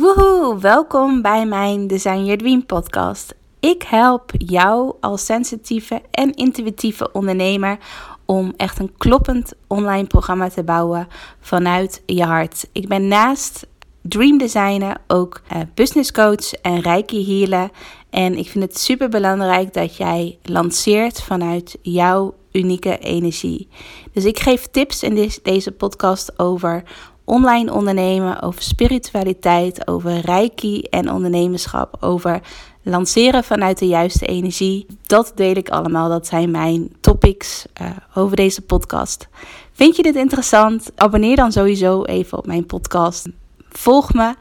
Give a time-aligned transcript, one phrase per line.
[0.00, 3.34] Woehoe, welkom bij mijn Design Your Dream podcast.
[3.58, 7.78] Ik help jou als sensitieve en intuïtieve ondernemer
[8.24, 11.08] om echt een kloppend online programma te bouwen
[11.40, 12.68] vanuit je hart.
[12.72, 13.66] Ik ben naast
[14.02, 17.70] dream designer ook uh, business coach en reiki healer
[18.10, 23.68] en ik vind het super belangrijk dat jij lanceert vanuit jouw unieke energie.
[24.12, 26.84] Dus ik geef tips in deze podcast over
[27.30, 32.40] online ondernemen, over spiritualiteit, over reiki en ondernemerschap, over
[32.82, 34.86] lanceren vanuit de juiste energie.
[35.06, 36.08] Dat deel ik allemaal.
[36.08, 39.28] Dat zijn mijn topics uh, over deze podcast.
[39.72, 40.92] Vind je dit interessant?
[40.96, 43.26] Abonneer dan sowieso even op mijn podcast.
[43.68, 44.34] Volg me.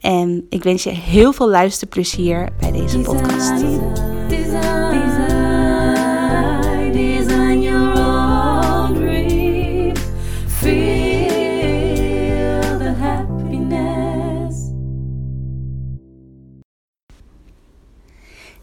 [0.00, 4.11] En ik wens je heel veel luisterplezier bij deze podcast.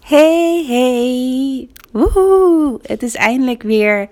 [0.10, 1.70] Hey, hey.
[1.92, 2.80] Woehoe.
[2.82, 4.10] Het is eindelijk weer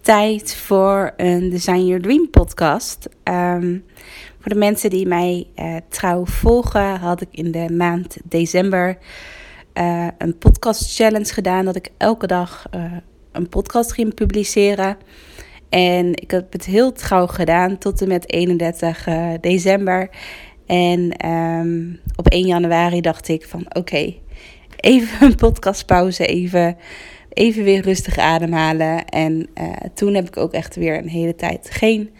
[0.00, 3.08] tijd voor een Design Your Dream podcast.
[3.22, 3.78] Ehm,
[4.38, 8.98] voor de mensen die mij uh, trouw volgen, had ik in de maand december
[9.74, 11.64] uh, een podcast challenge gedaan.
[11.64, 12.92] Dat ik elke dag uh,
[13.32, 14.96] een podcast ging publiceren.
[15.68, 19.08] En ik heb het heel trouw gedaan tot en met 31
[19.40, 20.10] december.
[20.66, 24.14] En um, op 1 januari dacht ik van oké.
[24.82, 26.76] Even een podcastpauze, even,
[27.28, 29.04] even weer rustig ademhalen.
[29.06, 32.10] En uh, toen heb ik ook echt weer een hele tijd geen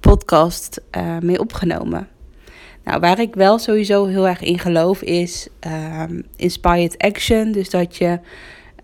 [0.00, 2.08] podcast uh, mee opgenomen.
[2.84, 5.48] Nou, waar ik wel sowieso heel erg in geloof is
[6.08, 7.52] um, inspired action.
[7.52, 8.18] Dus dat je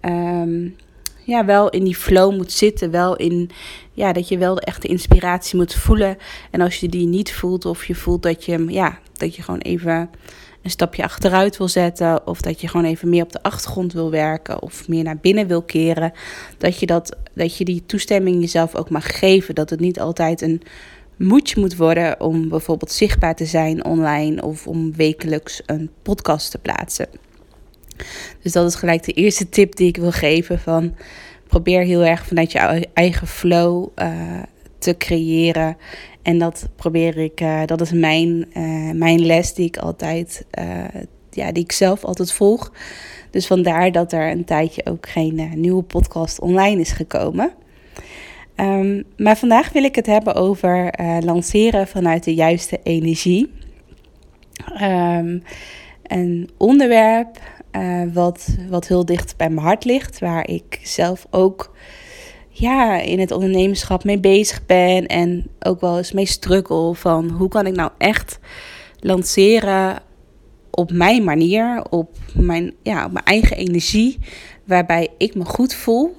[0.00, 0.77] um,
[1.25, 2.91] ja, wel in die flow moet zitten.
[2.91, 3.50] Wel in,
[3.92, 6.17] ja, dat je wel de echte inspiratie moet voelen.
[6.50, 9.61] En als je die niet voelt of je voelt dat je, ja, dat je gewoon
[9.61, 10.11] even
[10.62, 12.27] een stapje achteruit wil zetten.
[12.27, 14.62] Of dat je gewoon even meer op de achtergrond wil werken.
[14.62, 16.12] Of meer naar binnen wil keren.
[16.58, 19.54] Dat je, dat, dat je die toestemming jezelf ook mag geven.
[19.54, 20.62] Dat het niet altijd een
[21.16, 24.43] moedje moet worden om bijvoorbeeld zichtbaar te zijn online.
[24.43, 27.09] Of om wekelijks een podcast te plaatsen.
[28.43, 30.59] Dus dat is gelijk de eerste tip die ik wil geven.
[30.59, 30.94] Van
[31.47, 34.43] probeer heel erg vanuit je eigen flow uh,
[34.78, 35.76] te creëren.
[36.22, 40.84] En dat probeer ik, uh, dat is mijn, uh, mijn les die ik altijd, uh,
[41.31, 42.72] ja, die ik zelf altijd volg.
[43.31, 47.53] Dus vandaar dat er een tijdje ook geen nieuwe podcast online is gekomen.
[48.56, 50.94] Um, maar vandaag wil ik het hebben over
[51.25, 53.52] lanceren vanuit de juiste energie.
[54.82, 55.42] Um,
[56.02, 57.41] een onderwerp
[58.12, 61.75] wat, wat heel dicht bij mijn hart ligt, waar ik zelf ook
[62.50, 65.06] ja, in het ondernemerschap mee bezig ben.
[65.06, 68.38] En ook wel eens mee struggle van hoe kan ik nou echt
[69.00, 70.03] lanceren
[70.71, 74.19] op mijn manier, op mijn, ja, op mijn eigen energie,
[74.65, 76.16] waarbij ik me goed voel.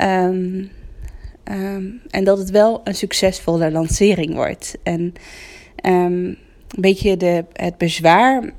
[0.00, 0.70] Um,
[1.44, 4.76] um, en dat het wel een succesvolle lancering wordt.
[4.82, 5.00] En
[5.86, 6.36] um, een
[6.80, 8.52] beetje de, het bezwaar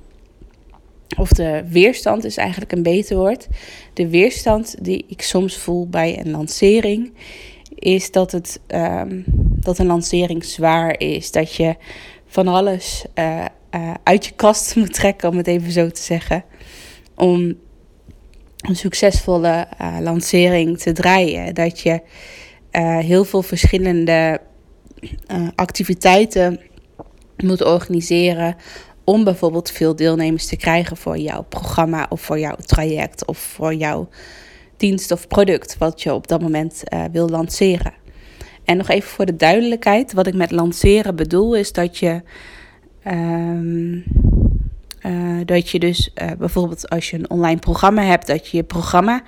[1.17, 3.47] of de weerstand is eigenlijk een beter woord.
[3.93, 7.13] De weerstand die ik soms voel bij een lancering
[7.75, 9.23] is dat, het, um,
[9.59, 11.31] dat een lancering zwaar is.
[11.31, 11.75] Dat je
[12.27, 13.45] van alles uh,
[13.75, 16.43] uh, uit je kast moet trekken, om het even zo te zeggen.
[17.15, 17.57] Om
[18.57, 21.55] een succesvolle uh, lancering te draaien.
[21.55, 22.01] Dat je
[22.99, 24.41] heel veel verschillende
[25.55, 26.59] activiteiten
[27.37, 28.55] moet organiseren
[29.03, 33.73] om bijvoorbeeld veel deelnemers te krijgen voor jouw programma of voor jouw traject of voor
[33.73, 34.09] jouw
[34.77, 37.93] dienst of product wat je op dat moment uh, wil lanceren.
[38.65, 42.21] En nog even voor de duidelijkheid, wat ik met lanceren bedoel is dat je,
[43.07, 44.03] um,
[45.05, 48.63] uh, dat je dus uh, bijvoorbeeld als je een online programma hebt, dat je je
[48.63, 49.23] programma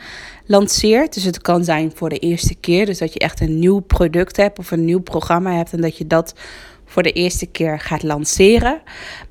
[0.46, 1.14] lanceert.
[1.14, 4.38] Dus het kan zijn voor de eerste keer, dus dat je echt een nieuw product
[4.38, 6.34] hebt of een nieuw programma hebt en dat je dat
[6.94, 8.82] voor de eerste keer gaat lanceren.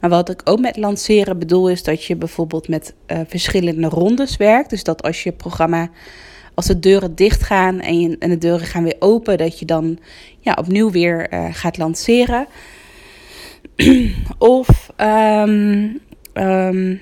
[0.01, 4.37] Maar wat ik ook met lanceren bedoel is dat je bijvoorbeeld met uh, verschillende rondes
[4.37, 4.71] werkt.
[4.71, 5.91] Dus dat als je programma,
[6.55, 9.65] als de deuren dicht gaan en, je, en de deuren gaan weer open, dat je
[9.65, 9.99] dan
[10.39, 12.47] ja, opnieuw weer uh, gaat lanceren.
[14.39, 16.01] of um,
[16.35, 17.01] um,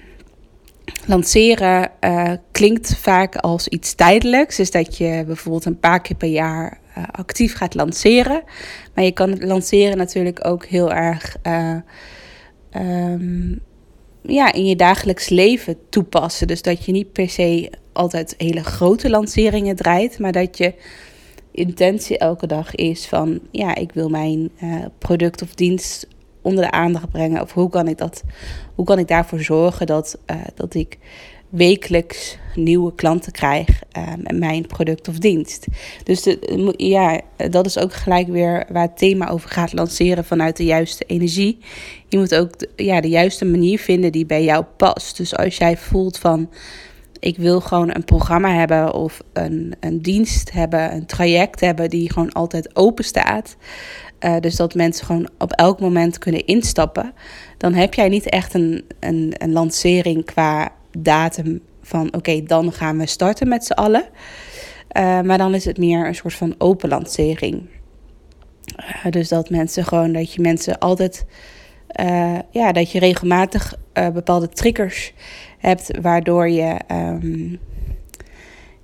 [1.06, 4.56] lanceren uh, klinkt vaak als iets tijdelijks.
[4.56, 8.42] Dus dat je bijvoorbeeld een paar keer per jaar uh, actief gaat lanceren.
[8.94, 11.76] Maar je kan het lanceren natuurlijk ook heel erg uh,
[12.76, 13.60] um,
[14.22, 16.46] ja, in je dagelijks leven toepassen.
[16.46, 20.74] Dus dat je niet per se altijd hele grote lanceringen draait, maar dat je
[21.52, 26.08] intentie elke dag is van ja, ik wil mijn uh, product of dienst
[26.42, 27.42] onder de aandacht brengen?
[27.42, 28.22] Of hoe kan ik, dat,
[28.74, 30.18] hoe kan ik daarvoor zorgen dat,
[30.54, 30.98] dat ik
[31.50, 33.68] wekelijks nieuwe klanten krijg
[34.16, 35.66] met mijn product of dienst?
[36.04, 37.20] Dus de, ja,
[37.50, 41.58] dat is ook gelijk weer waar het thema over gaat lanceren vanuit de juiste energie.
[42.08, 45.16] Je moet ook de, ja, de juiste manier vinden die bij jou past.
[45.16, 46.48] Dus als jij voelt van
[47.20, 52.12] ik wil gewoon een programma hebben of een, een dienst hebben, een traject hebben die
[52.12, 53.56] gewoon altijd open staat.
[54.20, 57.12] Uh, dus dat mensen gewoon op elk moment kunnen instappen.
[57.58, 62.98] Dan heb jij niet echt een, een, een lancering qua datum van oké, dan gaan
[62.98, 64.04] we starten met z'n allen.
[64.96, 67.68] Uh, maar dan is het meer een soort van open lancering.
[68.78, 71.26] Uh, dus dat mensen gewoon, dat je mensen altijd,
[72.50, 75.12] ja, dat je regelmatig bepaalde triggers
[75.58, 77.58] hebt, waardoor je, um,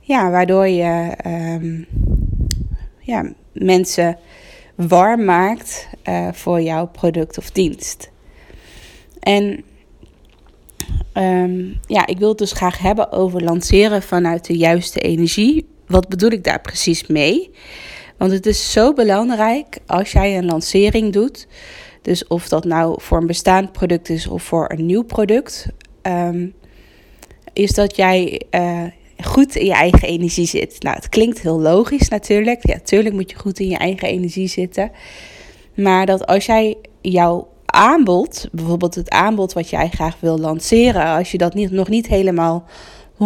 [0.00, 1.86] ja, waardoor je um,
[2.98, 4.18] ja, mensen
[4.74, 5.88] warm maakt
[6.32, 8.10] voor jouw product of dienst.
[9.20, 9.64] En
[11.16, 15.68] um, ja, ik wil het dus graag hebben over lanceren vanuit de juiste energie.
[15.86, 17.50] Wat bedoel ik daar precies mee?
[18.18, 21.46] Want het is zo belangrijk als jij een lancering doet.
[22.02, 25.66] Dus of dat nou voor een bestaand product is of voor een nieuw product.
[26.02, 26.54] Um,
[27.52, 28.82] is dat jij uh,
[29.24, 30.82] goed in je eigen energie zit.
[30.82, 32.66] Nou, het klinkt heel logisch natuurlijk.
[32.66, 34.90] Ja, natuurlijk moet je goed in je eigen energie zitten.
[35.74, 41.30] Maar dat als jij jouw aanbod, bijvoorbeeld het aanbod wat jij graag wil lanceren, als
[41.30, 42.64] je dat niet, nog niet helemaal
[43.14, 43.18] 100%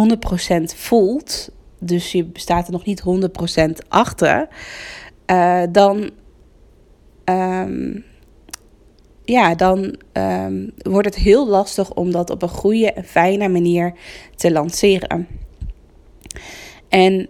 [0.75, 1.49] voelt,
[1.79, 3.03] dus je staat er nog niet
[3.85, 4.47] 100% achter,
[5.31, 6.09] uh, dan
[7.25, 8.03] um,
[9.23, 13.93] ja, dan um, wordt het heel lastig om dat op een goede en fijne manier
[14.35, 15.27] te lanceren.
[16.89, 17.29] En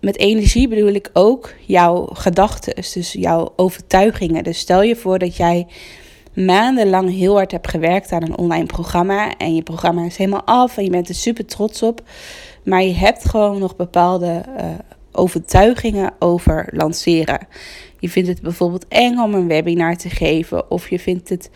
[0.00, 4.44] met energie bedoel ik ook jouw gedachten, dus jouw overtuigingen.
[4.44, 5.66] Dus stel je voor dat jij
[6.44, 10.76] maandenlang heel hard hebt gewerkt aan een online programma en je programma is helemaal af
[10.76, 12.02] en je bent er super trots op,
[12.64, 14.64] maar je hebt gewoon nog bepaalde uh,
[15.12, 17.46] overtuigingen over lanceren.
[17.98, 21.50] Je vindt het bijvoorbeeld eng om een webinar te geven, of je vindt het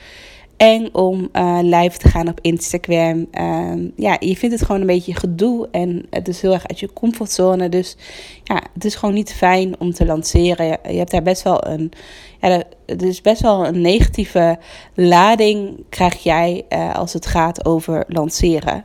[0.63, 3.27] eng om uh, live te gaan op Instagram.
[3.33, 6.81] Uh, ja, je vindt het gewoon een beetje gedoe en het is heel erg uit
[6.81, 7.69] je comfortzone.
[7.69, 7.97] Dus
[8.45, 10.67] ja, het is gewoon niet fijn om te lanceren.
[10.67, 11.93] Je hebt daar best wel een,
[12.41, 14.59] ja, het is best wel een negatieve
[14.95, 18.85] lading krijg jij uh, als het gaat over lanceren.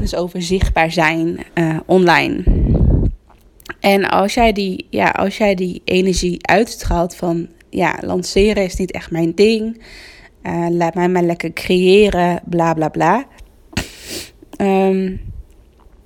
[0.00, 2.42] dus over zichtbaar zijn uh, online.
[3.80, 8.90] En als jij die, ja, als jij die energie uitstraalt van ja, lanceren is niet
[8.90, 9.80] echt mijn ding.
[10.42, 13.26] Uh, laat mij maar lekker creëren, bla bla bla.
[14.60, 15.20] Um,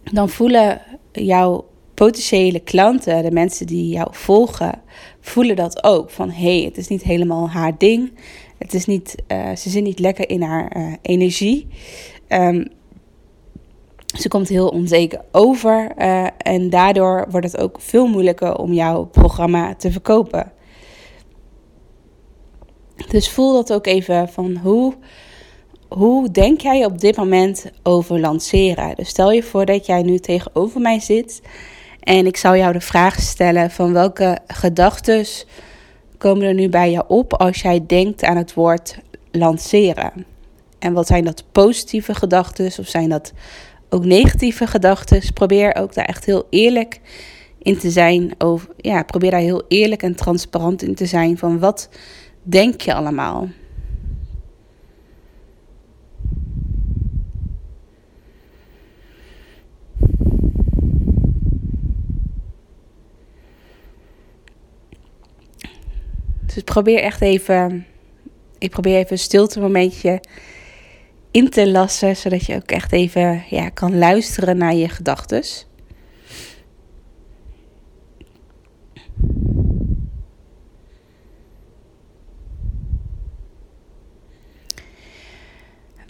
[0.02, 0.80] dan voelen
[1.12, 4.82] jouw potentiële klanten, de mensen die jou volgen,
[5.20, 6.10] voelen dat ook.
[6.10, 8.12] Van hé, hey, het is niet helemaal haar ding.
[8.58, 11.66] Het is niet, uh, ze zit niet lekker in haar uh, energie.
[12.28, 12.68] Um,
[14.18, 15.90] ze komt heel onzeker over
[16.36, 20.52] en daardoor wordt het ook veel moeilijker om jouw programma te verkopen.
[23.08, 24.94] Dus voel dat ook even van hoe,
[25.88, 28.94] hoe denk jij op dit moment over lanceren?
[28.94, 31.42] Dus stel je voor dat jij nu tegenover mij zit
[32.00, 35.26] en ik zou jou de vraag stellen van welke gedachten
[36.18, 38.98] komen er nu bij je op als jij denkt aan het woord
[39.30, 40.26] lanceren?
[40.78, 43.32] En wat zijn dat positieve gedachten of zijn dat
[43.88, 45.32] ook negatieve gedachten.
[45.34, 47.00] Probeer ook daar echt heel eerlijk
[47.58, 48.34] in te zijn.
[48.38, 51.88] Over, ja, probeer daar heel eerlijk en transparant in te zijn van wat
[52.48, 53.48] denk je allemaal.
[66.54, 67.86] Dus probeer echt even.
[68.58, 70.20] Ik probeer even een stilte momentje
[71.30, 75.44] in te lassen, zodat je ook echt even ja, kan luisteren naar je gedachten.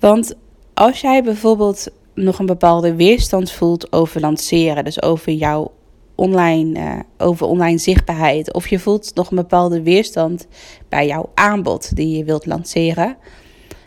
[0.07, 0.35] Want
[0.75, 5.73] als jij bijvoorbeeld nog een bepaalde weerstand voelt over lanceren, dus over jouw
[6.15, 10.47] online, uh, over online zichtbaarheid, of je voelt nog een bepaalde weerstand
[10.89, 13.17] bij jouw aanbod die je wilt lanceren,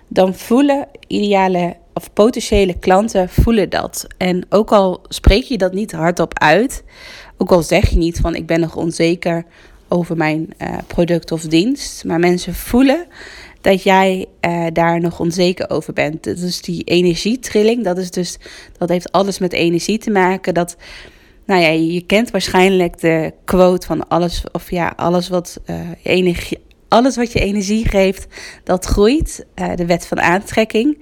[0.07, 4.07] dan voelen ideale of potentiële klanten voelen dat.
[4.17, 6.83] En ook al spreek je dat niet hardop uit,
[7.37, 9.45] ook al zeg je niet van ik ben nog onzeker
[9.87, 13.05] over mijn uh, product of dienst, maar mensen voelen
[13.61, 16.23] dat jij uh, daar nog onzeker over bent.
[16.23, 18.37] Dus die energietrilling, dat is dus
[18.77, 20.53] dat heeft alles met energie te maken.
[20.53, 20.77] Dat
[21.45, 26.57] nou ja, je kent waarschijnlijk de quote van alles of ja, alles wat uh, energie
[26.89, 28.27] alles wat je energie geeft,
[28.63, 29.45] dat groeit.
[29.55, 30.97] Uh, de wet van aantrekking.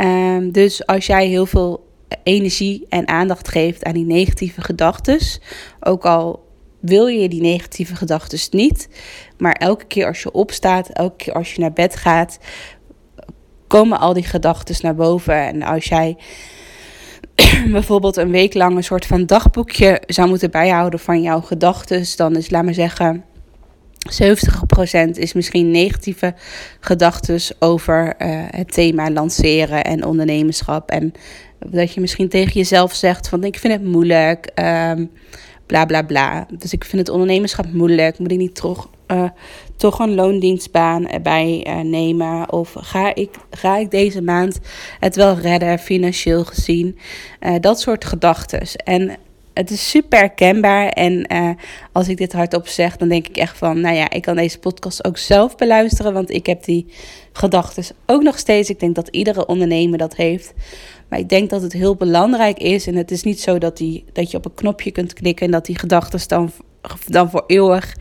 [0.00, 1.86] Um, dus als jij heel veel
[2.22, 5.18] energie en aandacht geeft aan die negatieve gedachten,
[5.80, 6.43] ook al
[6.84, 8.88] wil je die negatieve gedachten niet,
[9.38, 12.38] maar elke keer als je opstaat, elke keer als je naar bed gaat,
[13.66, 15.46] komen al die gedachten naar boven.
[15.46, 16.16] En als jij
[17.76, 22.36] bijvoorbeeld een week lang een soort van dagboekje zou moeten bijhouden van jouw gedachten, dan
[22.36, 23.24] is, laat maar zeggen,
[24.04, 26.34] 70% is misschien negatieve
[26.80, 30.90] gedachten over uh, het thema lanceren en ondernemerschap.
[30.90, 31.12] En
[31.58, 35.10] dat je misschien tegen jezelf zegt van ik vind het moeilijk, um,
[35.66, 36.46] bla bla bla.
[36.58, 39.28] Dus ik vind het ondernemerschap moeilijk, moet ik niet toch, uh,
[39.76, 42.52] toch een loondienstbaan erbij uh, nemen?
[42.52, 44.60] Of ga ik, ga ik deze maand
[45.00, 46.98] het wel redden, financieel gezien?
[47.60, 48.60] dat soort gedachten.
[48.84, 49.16] En
[49.54, 50.88] het is super herkenbaar.
[50.88, 51.50] En uh,
[51.92, 54.58] als ik dit hardop zeg, dan denk ik echt van, nou ja, ik kan deze
[54.58, 56.12] podcast ook zelf beluisteren.
[56.12, 56.86] Want ik heb die
[57.32, 58.70] gedachten ook nog steeds.
[58.70, 60.52] Ik denk dat iedere ondernemer dat heeft.
[61.08, 62.86] Maar ik denk dat het heel belangrijk is.
[62.86, 65.52] En het is niet zo dat, die, dat je op een knopje kunt klikken en
[65.52, 66.52] dat die gedachten dan,
[67.06, 67.96] dan voor eeuwig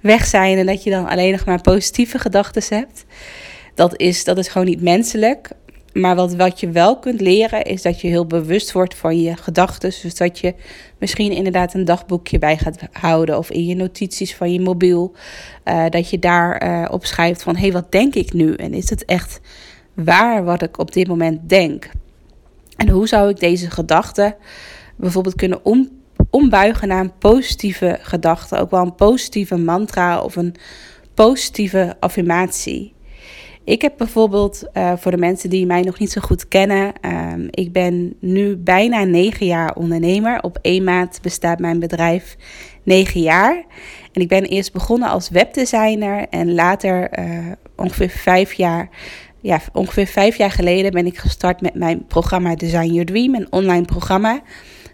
[0.00, 0.58] weg zijn.
[0.58, 3.04] En dat je dan alleen nog maar positieve gedachten hebt.
[3.74, 5.50] Dat is, dat is gewoon niet menselijk.
[5.94, 9.36] Maar wat, wat je wel kunt leren is dat je heel bewust wordt van je
[9.36, 9.90] gedachten.
[10.02, 10.54] Dus dat je
[10.98, 15.12] misschien inderdaad een dagboekje bij gaat houden of in je notities van je mobiel.
[15.64, 18.54] Uh, dat je daar uh, schrijft van hé, hey, wat denk ik nu?
[18.54, 19.40] En is het echt
[19.94, 21.90] waar wat ik op dit moment denk?
[22.76, 24.36] En hoe zou ik deze gedachten
[24.96, 25.88] bijvoorbeeld kunnen om,
[26.30, 28.56] ombuigen naar een positieve gedachte?
[28.56, 30.54] Ook wel een positieve mantra of een
[31.14, 32.93] positieve affirmatie.
[33.64, 36.92] Ik heb bijvoorbeeld, uh, voor de mensen die mij nog niet zo goed kennen,
[37.32, 40.42] um, ik ben nu bijna negen jaar ondernemer.
[40.42, 42.36] Op één maand bestaat mijn bedrijf
[42.82, 43.64] negen jaar.
[44.12, 48.88] En ik ben eerst begonnen als webdesigner en later uh, ongeveer vijf jaar,
[49.40, 53.52] ja, ongeveer vijf jaar geleden ben ik gestart met mijn programma Design Your Dream, een
[53.52, 54.42] online programma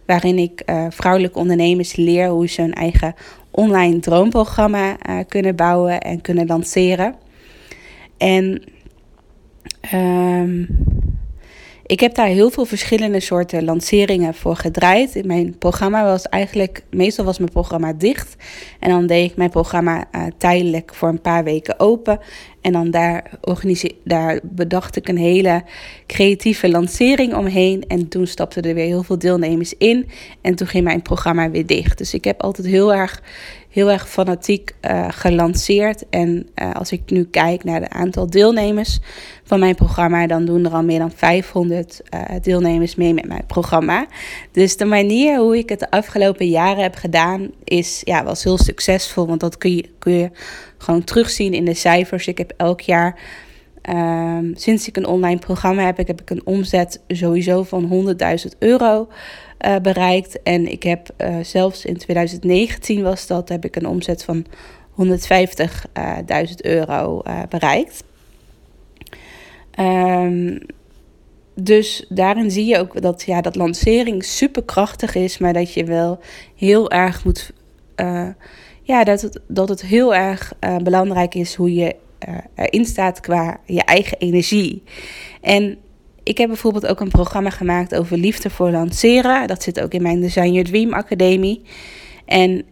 [0.07, 3.15] waarin ik uh, vrouwelijke ondernemers leer hoe ze hun eigen
[3.51, 4.97] online droomprogramma
[5.29, 7.20] kunnen bouwen en kunnen lanceren.
[8.21, 8.63] En
[9.95, 10.67] um,
[11.91, 15.25] ik heb daar heel veel verschillende soorten lanceringen voor gedraaid.
[15.25, 18.37] mijn programma was eigenlijk, meestal was mijn programma dicht.
[18.81, 22.19] En dan deed ik mijn programma uh, tijdelijk voor een paar weken open.
[22.61, 23.31] En dan daar,
[24.05, 25.63] daar bedacht ik een hele
[26.07, 27.85] creatieve lancering omheen.
[27.89, 30.09] En toen stapten er weer heel veel deelnemers in.
[30.41, 31.99] En toen ging mijn programma weer dicht.
[31.99, 33.23] Dus ik heb altijd heel erg
[33.71, 36.09] heel erg fanatiek uh, gelanceerd.
[36.09, 38.99] En uh, als ik nu kijk naar het aantal deelnemers
[39.45, 43.27] van mijn programma, dan doen er al meer dan 500 uh, eh, deelnemers mee met
[43.27, 44.07] mijn programma.
[44.53, 48.59] Dus de manier hoe ik het de afgelopen jaren heb gedaan, is, ja, was heel
[48.59, 49.27] succesvol.
[49.27, 50.31] Want dat kun je, kun je
[50.79, 52.27] gewoon terugzien in de cijfers.
[52.27, 53.19] Ik heb elk jaar.
[53.91, 58.15] Um, sinds ik een online programma heb, heb ik een omzet sowieso van
[58.53, 59.09] 100.000 euro
[59.67, 60.43] uh, bereikt.
[60.43, 64.55] En ik heb uh, zelfs in 2019 was dat, heb ik een omzet van 150.000
[66.57, 68.05] euro uh, bereikt.
[69.81, 70.59] Um,
[71.55, 75.85] dus daarin zie je ook dat, ja, dat lancering super krachtig is, maar dat je
[75.85, 76.19] wel
[76.57, 77.53] heel erg moet.
[78.83, 80.53] ja, dat het, dat het heel erg
[80.83, 81.97] belangrijk is hoe je
[82.55, 84.83] erin staat qua je eigen energie.
[85.41, 85.79] En
[86.31, 89.47] ik heb bijvoorbeeld ook een programma gemaakt over liefde voor lanceren.
[89.47, 91.63] Dat zit ook in mijn Design Your Dream Academie.
[92.25, 92.63] En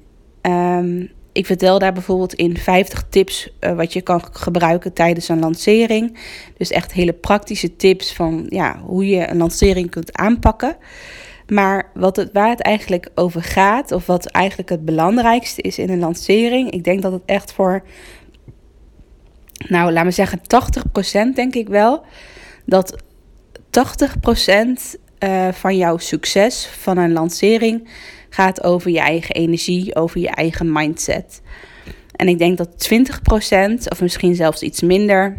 [0.43, 5.39] um, ik vertel daar bijvoorbeeld in 50 tips uh, wat je kan gebruiken tijdens een
[5.39, 6.19] lancering.
[6.57, 10.77] Dus echt hele praktische tips van ja, hoe je een lancering kunt aanpakken.
[11.47, 15.91] Maar wat het, waar het eigenlijk over gaat, of wat eigenlijk het belangrijkste is in
[15.91, 17.83] een lancering, ik denk dat het echt voor,
[19.69, 20.41] nou laat me zeggen,
[21.31, 22.05] 80% denk ik wel,
[22.65, 23.07] dat
[23.71, 27.89] 80% uh, van jouw succes van een lancering
[28.29, 31.43] gaat over je eigen energie, over je eigen mindset.
[32.13, 35.37] En ik denk dat 20%, of misschien zelfs iets minder,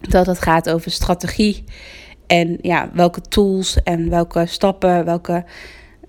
[0.00, 1.64] dat het gaat over strategie.
[2.26, 5.44] En ja, welke tools en welke stappen, welke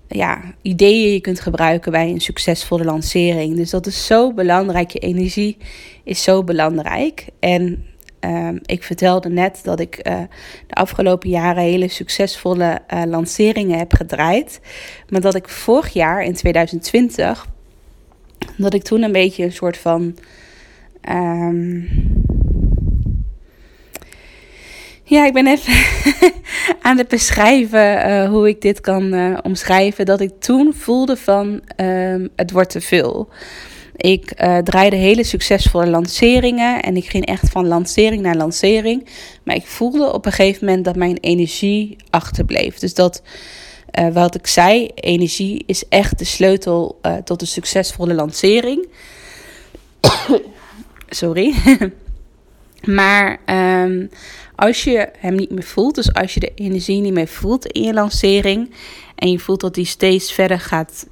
[0.08, 3.56] ja, ideeën je kunt gebruiken bij een succesvolle lancering.
[3.56, 4.90] Dus dat is zo belangrijk.
[4.90, 5.56] Je energie
[6.04, 7.26] is zo belangrijk.
[7.40, 7.84] En
[8.20, 10.20] Ehm, ik vertelde net dat ik uh,
[10.66, 14.60] de afgelopen jaren hele succesvolle uh, lanceringen heb gedraaid.
[15.08, 17.46] Maar dat ik vorig jaar in 2020,
[18.56, 20.16] dat ik toen een beetje een soort van.
[21.10, 21.88] Um,
[25.04, 25.72] ja, ik ben even
[26.82, 30.06] aan het beschrijven uh, hoe ik dit kan omschrijven.
[30.06, 33.28] Dat ik toen voelde van um, het wordt te veel.
[33.98, 39.06] Ik uh, draaide hele succesvolle lanceringen en ik ging echt van lancering naar lancering.
[39.42, 42.78] Maar ik voelde op een gegeven moment dat mijn energie achterbleef.
[42.78, 43.22] Dus dat,
[43.98, 48.88] uh, wat ik zei, energie is echt de sleutel uh, tot een succesvolle lancering.
[51.08, 51.54] Sorry.
[53.00, 54.10] maar um,
[54.56, 57.82] als je hem niet meer voelt, dus als je de energie niet meer voelt in
[57.82, 58.74] je lancering
[59.14, 61.06] en je voelt dat die steeds verder gaat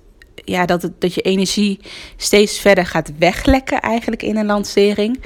[0.47, 1.81] ja, dat, het, dat je energie
[2.17, 5.21] steeds verder gaat weglekken eigenlijk in een lancering.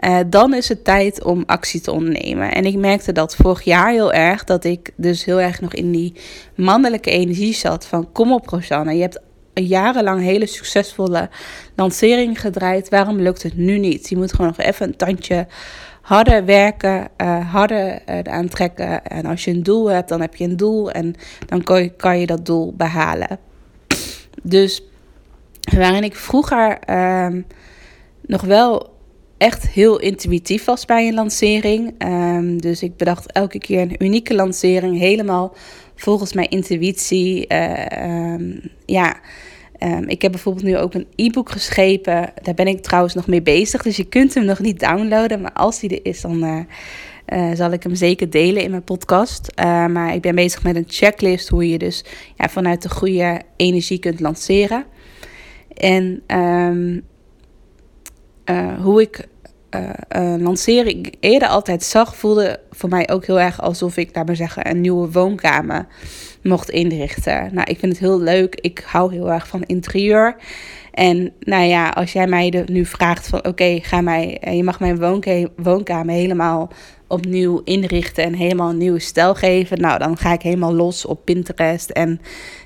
[0.00, 2.52] Uh, dan is het tijd om actie te ondernemen.
[2.52, 5.90] En ik merkte dat vorig jaar heel erg, dat ik dus heel erg nog in
[5.90, 6.14] die
[6.54, 9.20] mannelijke energie zat van kom op Rosanne, je hebt
[9.54, 11.28] jarenlang hele succesvolle
[11.74, 14.08] lanceringen gedraaid, waarom lukt het nu niet?
[14.08, 15.46] Je moet gewoon nog even een tandje
[16.06, 19.04] harder werken, uh, harder uh, aantrekken.
[19.04, 21.14] En als je een doel hebt, dan heb je een doel en
[21.46, 23.38] dan kan je, kan je dat doel behalen.
[24.48, 24.82] Dus
[25.74, 26.78] waarin ik vroeger
[27.24, 27.46] um,
[28.26, 28.94] nog wel
[29.38, 31.94] echt heel intuïtief was bij een lancering.
[31.98, 35.54] Um, dus ik bedacht elke keer een unieke lancering, helemaal
[35.94, 37.46] volgens mijn intuïtie.
[37.48, 39.16] Uh, um, ja,
[40.06, 42.32] ik heb bijvoorbeeld nu ook een e-book geschreven.
[42.42, 43.82] Daar ben ik trouwens nog mee bezig.
[43.82, 45.40] Dus je kunt hem nog niet downloaden.
[45.40, 46.60] Maar als die er is, dan uh,
[47.26, 49.52] uh, zal ik hem zeker delen in mijn podcast.
[49.60, 52.04] Uh, maar ik ben bezig met een checklist hoe je dus
[52.36, 54.84] ja, vanuit de goede energie kunt lanceren.
[55.74, 57.02] En um,
[58.50, 59.26] uh, hoe ik
[60.38, 64.70] lancering eerder altijd zag, voelde voor mij ook heel erg alsof ik, laat maar zeggen,
[64.70, 65.86] een nieuwe woonkamer
[66.42, 67.54] mocht inrichten.
[67.54, 68.54] Nou, ik vind het heel leuk.
[68.54, 70.36] Ik hou heel erg van interieur.
[70.96, 75.24] En nou ja, als jij mij nu vraagt van oké, ga mij, je mag mijn
[75.56, 76.70] woonkamer helemaal
[77.06, 79.80] opnieuw inrichten en helemaal een nieuwe stijl geven.
[79.80, 82.20] Nou, dan ga ik helemaal los op Pinterest en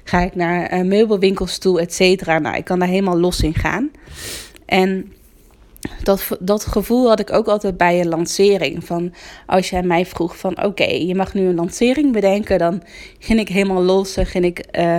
[0.05, 2.39] ga ik naar uh, meubelwinkels toe, et cetera.
[2.39, 3.91] Nou, ik kan daar helemaal los in gaan.
[4.67, 5.13] En
[6.03, 8.85] dat, dat gevoel had ik ook altijd bij een lancering.
[8.85, 9.13] Van
[9.47, 12.83] als jij mij vroeg van oké, je mag nu een lancering bedenken, dan
[13.19, 14.99] ging ik helemaal los en ging ik uh,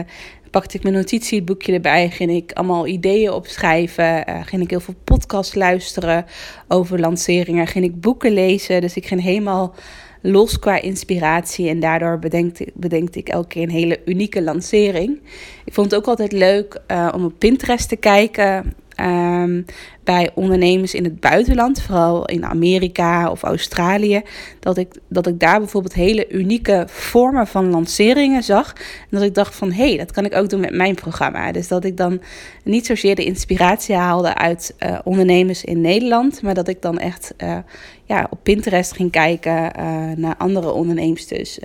[0.52, 4.96] pakte ik mijn notitieboekje erbij, ging ik allemaal ideeën opschrijven, uh, ging ik heel veel
[5.04, 6.26] podcasts luisteren
[6.68, 8.82] over lanceringen, ging ik boeken lezen.
[8.82, 9.76] Dus ik ging helemaal
[10.22, 15.20] los qua inspiratie en daardoor bedenkte, bedenkte ik elke keer een hele unieke lancering.
[15.66, 19.66] Ik vond het ook altijd leuk uh, om op Pinterest te kijken um,
[20.04, 24.22] bij ondernemers in het buitenland, vooral in Amerika of Australië,
[24.60, 28.74] dat ik, dat ik daar bijvoorbeeld hele unieke vormen van lanceringen zag.
[28.76, 31.52] En dat ik dacht van hé, hey, dat kan ik ook doen met mijn programma.
[31.52, 32.22] Dus dat ik dan
[32.64, 37.34] niet zozeer de inspiratie haalde uit uh, ondernemers in Nederland, maar dat ik dan echt
[37.44, 37.58] uh,
[38.06, 41.60] ja, op Pinterest ging kijken uh, naar andere ondernemers dus.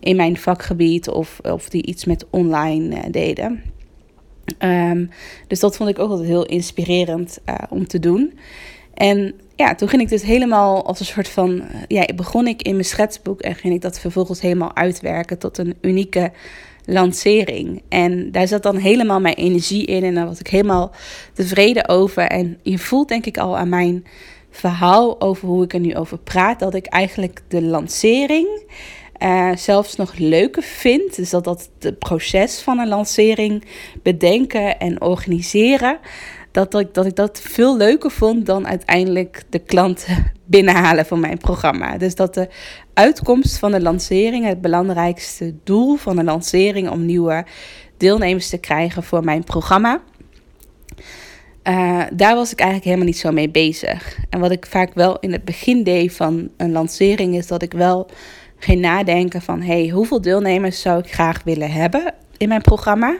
[0.00, 3.62] In mijn vakgebied of, of die iets met online deden.
[4.58, 5.10] Um,
[5.46, 8.38] dus dat vond ik ook altijd heel inspirerend uh, om te doen.
[8.94, 11.62] En ja, toen ging ik dus helemaal als een soort van.
[11.88, 15.74] Ja, begon ik in mijn schetsboek en ging ik dat vervolgens helemaal uitwerken tot een
[15.80, 16.32] unieke
[16.84, 17.82] lancering.
[17.88, 20.90] En daar zat dan helemaal mijn energie in en daar was ik helemaal
[21.32, 22.24] tevreden over.
[22.24, 24.04] En je voelt denk ik al aan mijn
[24.50, 28.48] verhaal over hoe ik er nu over praat, dat ik eigenlijk de lancering
[29.54, 31.16] zelfs nog leuker vind.
[31.16, 33.64] Dus dat dat het proces van een lancering
[34.02, 35.98] bedenken en organiseren.
[36.50, 41.38] Dat ik, dat ik dat veel leuker vond dan uiteindelijk de klanten binnenhalen van mijn
[41.38, 41.98] programma.
[41.98, 42.48] Dus dat de
[42.94, 47.44] uitkomst van de lancering, het belangrijkste doel van de lancering om nieuwe
[47.96, 50.00] deelnemers te krijgen voor mijn programma.
[51.68, 54.18] Uh, daar was ik eigenlijk helemaal niet zo mee bezig.
[54.30, 57.72] En wat ik vaak wel in het begin deed van een lancering, is dat ik
[57.72, 58.10] wel
[58.64, 63.16] geen nadenken van hey, hoeveel deelnemers zou ik graag willen hebben in mijn programma.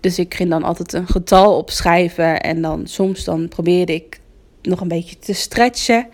[0.00, 4.20] Dus ik ging dan altijd een getal opschrijven en dan soms dan probeerde ik
[4.62, 6.08] nog een beetje te stretchen.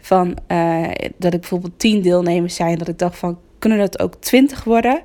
[0.00, 4.14] Van uh, dat ik bijvoorbeeld 10 deelnemers zijn, dat ik dacht van kunnen dat ook
[4.14, 5.02] 20 worden?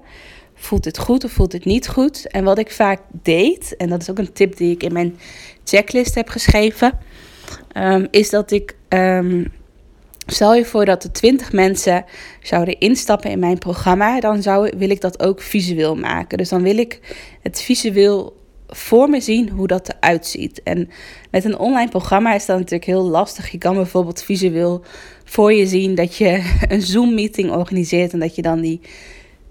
[0.55, 2.27] Voelt het goed of voelt het niet goed?
[2.27, 5.17] En wat ik vaak deed, en dat is ook een tip die ik in mijn
[5.63, 6.99] checklist heb geschreven,
[7.77, 9.51] um, is dat ik um,
[10.33, 12.05] Stel je voor dat er 20 mensen
[12.41, 16.37] zouden instappen in mijn programma, dan zou, wil ik dat ook visueel maken.
[16.37, 16.99] Dus dan wil ik
[17.41, 20.63] het visueel voor me zien hoe dat eruit ziet.
[20.63, 20.89] En
[21.31, 23.51] met een online programma is dat natuurlijk heel lastig.
[23.51, 24.81] Je kan bijvoorbeeld visueel
[25.23, 28.81] voor je zien dat je een Zoom-meeting organiseert en dat je dan die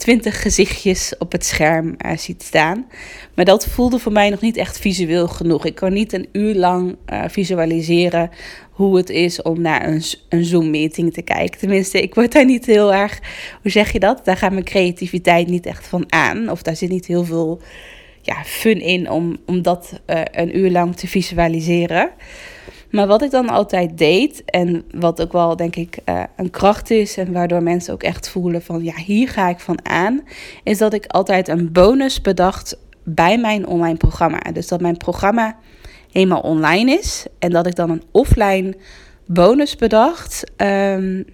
[0.00, 2.86] 20 gezichtjes op het scherm uh, ziet staan.
[3.34, 5.64] Maar dat voelde voor mij nog niet echt visueel genoeg.
[5.64, 8.30] Ik kon niet een uur lang uh, visualiseren
[8.70, 11.58] hoe het is om naar een, een Zoom-meeting te kijken.
[11.58, 13.20] Tenminste, ik word daar niet heel erg,
[13.62, 14.24] hoe zeg je dat?
[14.24, 16.50] Daar gaat mijn creativiteit niet echt van aan.
[16.50, 17.60] Of daar zit niet heel veel
[18.22, 22.10] ja, fun in om, om dat een uur lang te visualiseren.
[22.90, 25.98] Maar wat ik dan altijd deed, en wat ook wel denk ik
[26.36, 29.86] een kracht is, en waardoor mensen ook echt voelen van ja, hier ga ik van
[29.86, 30.22] aan,
[30.64, 34.38] is dat ik altijd een bonus bedacht bij mijn online programma.
[34.52, 35.56] Dus dat mijn programma
[36.10, 38.74] helemaal online is en dat ik dan een offline
[39.26, 40.44] bonus bedacht.
[40.56, 41.24] Um,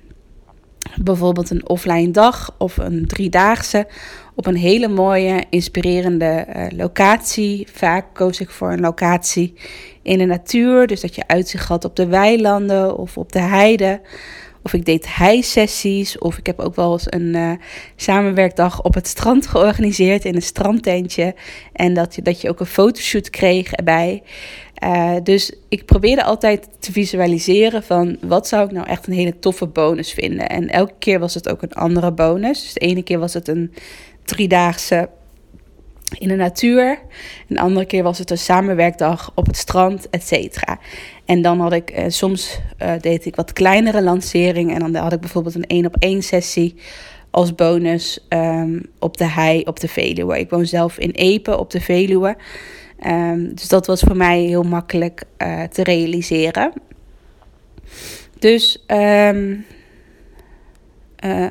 [1.02, 3.87] bijvoorbeeld een offline dag of een driedaagse
[4.35, 7.68] op een hele mooie, inspirerende uh, locatie.
[7.72, 9.54] Vaak koos ik voor een locatie
[10.02, 14.00] in de natuur, dus dat je uitzicht had op de weilanden of op de heide.
[14.66, 16.18] Of ik deed hei-sessies.
[16.18, 17.52] Of ik heb ook wel eens een uh,
[17.96, 21.35] samenwerkdag op het strand georganiseerd in een strandtentje.
[21.72, 24.22] En dat je, dat je ook een fotoshoot kreeg erbij.
[24.85, 29.38] Uh, dus ik probeerde altijd te visualiseren van wat zou ik nou echt een hele
[29.38, 30.48] toffe bonus vinden.
[30.48, 32.62] En elke keer was het ook een andere bonus.
[32.62, 33.72] Dus de ene keer was het een
[34.24, 35.09] driedaagse
[36.18, 36.98] in de natuur.
[37.48, 40.78] Een andere keer was het een samenwerkdag op het strand, et cetera.
[41.24, 44.74] En dan had ik, uh, soms uh, deed ik wat kleinere lanceringen.
[44.74, 46.74] En dan had ik bijvoorbeeld een één op één sessie
[47.30, 50.38] als bonus um, op de hei op de Veluwe.
[50.38, 52.36] Ik woon zelf in Epe op de Veluwe.
[53.06, 56.72] Um, dus dat was voor mij heel makkelijk uh, te realiseren.
[58.38, 59.64] Dus um,
[61.26, 61.46] uh,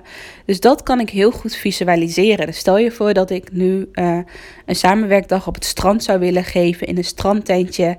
[0.46, 2.46] dus dat kan ik heel goed visualiseren.
[2.46, 4.20] Dus stel je voor dat ik nu uh,
[4.66, 7.98] een samenwerkdag op het strand zou willen geven in een strandtentje.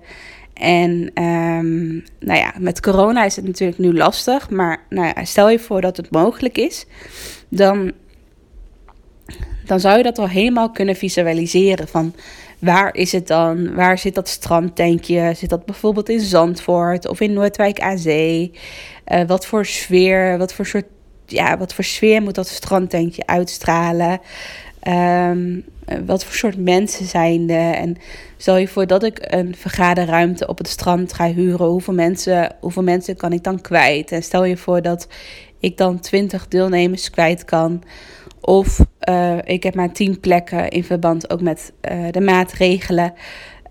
[0.54, 0.90] En
[1.22, 4.50] um, nou ja, met corona is het natuurlijk nu lastig.
[4.50, 6.86] Maar nou ja, stel je voor dat het mogelijk is.
[7.48, 7.92] Dan,
[9.64, 11.88] dan zou je dat al helemaal kunnen visualiseren.
[11.88, 12.14] Van
[12.58, 13.74] waar is het dan?
[13.74, 15.32] Waar zit dat strandtentje?
[15.34, 18.52] Zit dat bijvoorbeeld in Zandvoort of in Noordwijk aan Zee?
[19.08, 20.86] Uh, wat voor sfeer, wat voor soort
[21.26, 24.20] ja, wat voor sfeer moet dat strandtentje uitstralen?
[24.88, 25.64] Um,
[26.06, 27.74] wat voor soort mensen zijn er?
[27.74, 27.96] En
[28.36, 31.66] stel je voor dat ik een vergaderruimte op het strand ga huren.
[31.66, 34.12] Hoeveel mensen, hoeveel mensen kan ik dan kwijt?
[34.12, 35.08] En stel je voor dat
[35.60, 37.82] ik dan 20 deelnemers kwijt kan.
[38.40, 43.12] Of uh, ik heb maar 10 plekken in verband ook met uh, de maatregelen.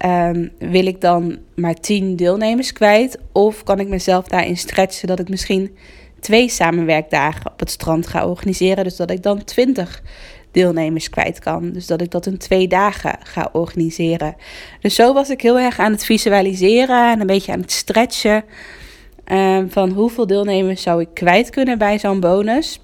[0.06, 3.18] Um, wil ik dan maar 10 deelnemers kwijt?
[3.32, 5.78] Of kan ik mezelf daarin stretchen dat ik misschien
[6.26, 8.84] twee samenwerkdagen op het strand ga organiseren.
[8.84, 10.02] Dus dat ik dan 20
[10.52, 11.72] deelnemers kwijt kan.
[11.72, 14.36] Dus dat ik dat in twee dagen ga organiseren.
[14.82, 18.44] Dus zo was ik heel erg aan het visualiseren en een beetje aan het stretchen.
[19.32, 22.80] Um, van hoeveel deelnemers zou ik kwijt kunnen bij zo'n bonus.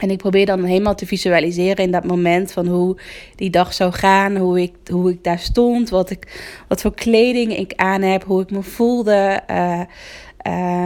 [0.00, 2.96] En ik probeer dan helemaal te visualiseren in dat moment van hoe
[3.36, 7.56] die dag zou gaan, hoe ik, hoe ik daar stond, wat, ik, wat voor kleding
[7.56, 9.40] ik aan heb, hoe ik me voelde.
[9.50, 9.80] Uh,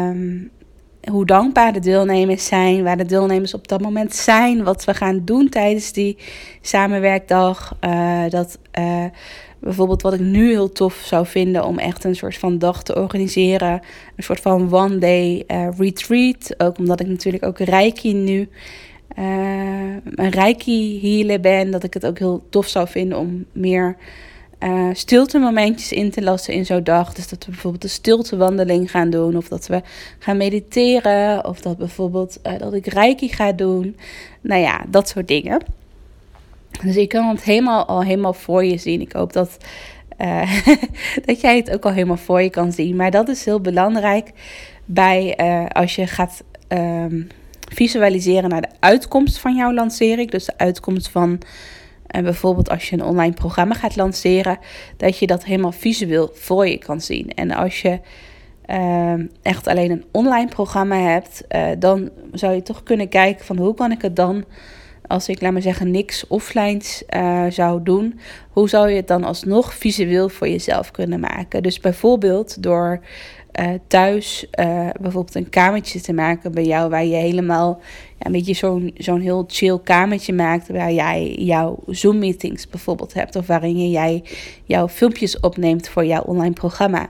[0.08, 0.50] um,
[1.10, 5.24] hoe dankbaar de deelnemers zijn, waar de deelnemers op dat moment zijn, wat we gaan
[5.24, 6.16] doen tijdens die
[6.60, 7.76] samenwerkdag.
[7.84, 9.04] Uh, dat uh,
[9.58, 12.94] bijvoorbeeld wat ik nu heel tof zou vinden om echt een soort van dag te
[12.94, 13.72] organiseren,
[14.16, 16.54] een soort van one day uh, retreat.
[16.58, 18.48] Ook omdat ik natuurlijk ook Reiki nu
[20.14, 23.96] een Reiki healer ben, dat ik het ook heel tof zou vinden om meer
[24.60, 27.14] uh, stilte momentjes in te lassen in zo'n dag.
[27.14, 29.36] Dus dat we bijvoorbeeld een stiltewandeling gaan doen.
[29.36, 29.82] Of dat we
[30.18, 31.44] gaan mediteren.
[31.44, 33.96] Of dat bijvoorbeeld uh, dat ik reiki ga doen.
[34.40, 35.62] Nou ja, dat soort dingen.
[36.82, 39.00] Dus je kan het helemaal al helemaal voor je zien.
[39.00, 39.56] Ik hoop dat,
[40.20, 40.62] uh,
[41.26, 42.96] dat jij het ook al helemaal voor je kan zien.
[42.96, 44.30] Maar dat is heel belangrijk
[44.84, 45.36] bij
[45.72, 47.28] als je gaat um,
[47.74, 50.30] visualiseren naar de uitkomst van jouw lancering.
[50.30, 51.40] Dus de uitkomst van
[52.08, 54.58] en bijvoorbeeld als je een online programma gaat lanceren,
[54.96, 57.34] dat je dat helemaal visueel voor je kan zien.
[57.34, 58.00] En als je
[58.70, 63.56] uh, echt alleen een online programma hebt, uh, dan zou je toch kunnen kijken van
[63.56, 64.44] hoe kan ik het dan,
[65.06, 66.80] als ik laat maar zeggen niks offline
[67.16, 71.62] uh, zou doen, hoe zou je het dan alsnog visueel voor jezelf kunnen maken?
[71.62, 73.00] Dus bijvoorbeeld door
[73.60, 77.80] uh, thuis uh, bijvoorbeeld een kamertje te maken bij jou waar je helemaal
[78.18, 83.14] ja, een beetje zo'n zo'n heel chill kamertje maakt waar jij jouw Zoom meetings bijvoorbeeld
[83.14, 84.24] hebt of waarin jij
[84.64, 87.08] jouw filmpjes opneemt voor jouw online programma.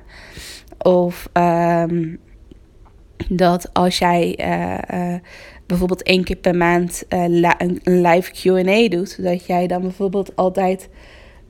[0.79, 2.19] Of um,
[3.29, 5.15] dat als jij uh,
[5.67, 10.89] bijvoorbeeld één keer per maand een live Q&A doet, dat jij dan bijvoorbeeld altijd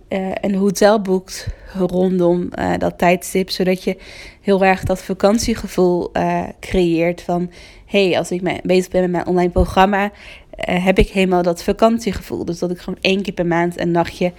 [0.09, 3.97] uh, een hotel boekt rondom uh, dat tijdstip, zodat je
[4.41, 7.51] heel erg dat vakantiegevoel uh, creëert van
[7.87, 10.13] hey, als ik bezig ben met mijn online programma,
[10.57, 12.45] heb ik helemaal dat vakantiegevoel.
[12.45, 14.33] Dus dat ik gewoon één keer per maand een nachtje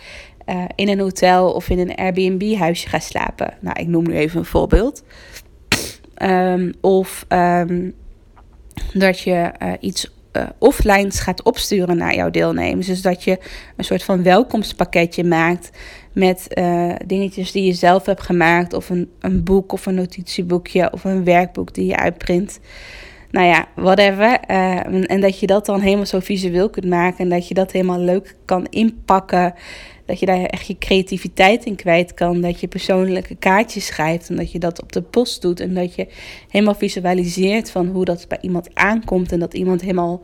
[0.75, 3.53] in een hotel of in een Airbnb-huisje ga slapen.
[3.59, 5.03] Nou, ik noem nu even een voorbeeld.
[6.21, 7.93] Um, of um,
[8.93, 12.87] dat je iets uh, offline gaat opsturen naar jouw deelnemers.
[12.87, 13.39] Dus dat je
[13.75, 15.69] een soort van welkomstpakketje maakt
[16.13, 20.93] met uh, dingetjes die je zelf hebt gemaakt, of een, een boek of een notitieboekje
[20.93, 22.59] of een werkboek die je uitprint.
[23.31, 24.39] Nou ja, whatever.
[24.47, 27.71] Uh, en dat je dat dan helemaal zo visueel kunt maken en dat je dat
[27.71, 29.53] helemaal leuk kan inpakken.
[30.09, 32.41] Dat je daar echt je creativiteit in kwijt kan.
[32.41, 35.59] Dat je persoonlijke kaartjes schrijft en dat je dat op de post doet.
[35.59, 36.07] En dat je
[36.47, 39.31] helemaal visualiseert van hoe dat bij iemand aankomt.
[39.31, 40.21] En dat iemand helemaal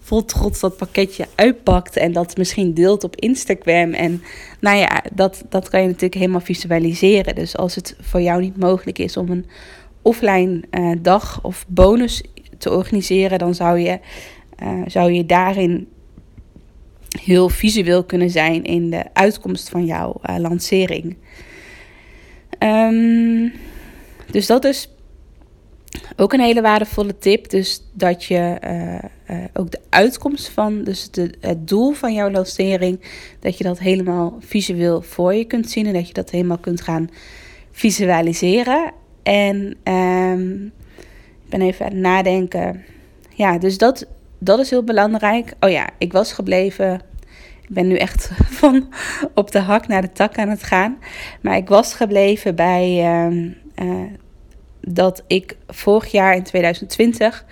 [0.00, 3.92] vol trots dat pakketje uitpakt en dat misschien deelt op Instagram.
[3.92, 4.22] En
[4.60, 7.34] nou ja, dat, dat kan je natuurlijk helemaal visualiseren.
[7.34, 9.46] Dus als het voor jou niet mogelijk is om een
[10.02, 12.22] offline uh, dag of bonus
[12.58, 13.98] te organiseren, dan zou je,
[14.62, 15.88] uh, zou je daarin
[17.20, 21.16] heel visueel kunnen zijn in de uitkomst van jouw uh, lancering.
[22.58, 23.52] Um,
[24.30, 24.88] dus dat is
[26.16, 27.50] ook een hele waardevolle tip.
[27.50, 33.00] Dus dat je uh, uh, ook de uitkomst van, dus het doel van jouw lancering,
[33.40, 36.80] dat je dat helemaal visueel voor je kunt zien en dat je dat helemaal kunt
[36.80, 37.10] gaan
[37.70, 38.92] visualiseren.
[39.22, 40.72] En um,
[41.44, 42.84] ik ben even aan het nadenken.
[43.34, 44.06] Ja, dus dat,
[44.38, 45.54] dat is heel belangrijk.
[45.60, 46.94] Oh ja, ik was gebleven.
[47.62, 48.88] Ik ben nu echt van
[49.34, 50.98] op de hak naar de tak aan het gaan.
[51.40, 53.04] Maar ik was gebleven bij
[53.82, 54.02] uh,
[54.80, 57.44] dat ik vorig jaar in 2020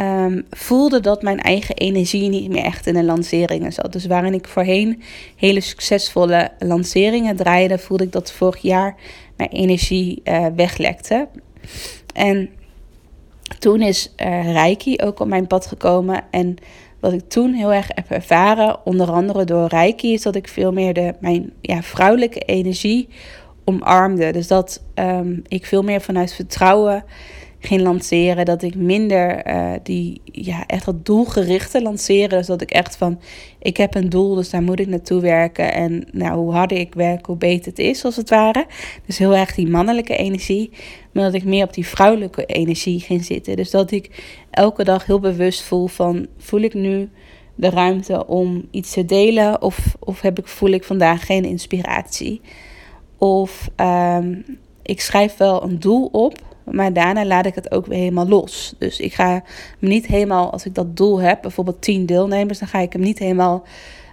[0.00, 3.92] um, ehm, voelde dat mijn eigen energie niet meer echt in de lanceringen zat.
[3.92, 5.02] Dus waarin ik voorheen
[5.36, 8.96] hele succesvolle lanceringen draaide, voelde ik dat vorig jaar
[9.36, 11.28] mijn energie uh, weglekte.
[12.14, 12.50] En
[13.58, 16.24] toen is uh, Reiki ook op mijn pad gekomen.
[16.30, 16.56] En
[17.00, 20.72] wat ik toen heel erg heb ervaren, onder andere door Reiki, is dat ik veel
[20.72, 23.08] meer de, mijn ja, vrouwelijke energie
[23.64, 24.32] omarmde.
[24.32, 27.04] Dus dat um, ik veel meer vanuit vertrouwen
[27.58, 28.44] ging lanceren.
[28.44, 32.38] Dat ik minder uh, die ja, echt dat doelgerichte lanceren.
[32.38, 33.20] Dus dat ik echt van
[33.58, 35.72] ik heb een doel, dus daar moet ik naartoe werken.
[35.72, 38.66] En nou, hoe harder ik werk, hoe beter het is, als het ware.
[39.06, 40.70] Dus heel erg die mannelijke energie.
[41.12, 43.56] Maar dat ik meer op die vrouwelijke energie ging zitten.
[43.56, 47.08] Dus dat ik elke dag heel bewust voel van voel ik nu
[47.54, 49.62] de ruimte om iets te delen?
[49.62, 52.40] Of, of heb ik, voel ik vandaag geen inspiratie?
[53.18, 54.44] Of um,
[54.82, 56.38] ik schrijf wel een doel op,
[56.70, 58.74] maar daarna laat ik het ook weer helemaal los.
[58.78, 59.42] Dus ik ga
[59.78, 63.02] me niet helemaal, als ik dat doel heb, bijvoorbeeld 10 deelnemers, dan ga ik hem
[63.02, 63.66] niet helemaal